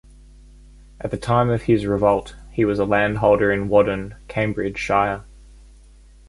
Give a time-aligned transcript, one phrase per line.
[0.99, 5.25] At the time of his revolt, he was a land-holder in Whaddon, Cambridgeshire.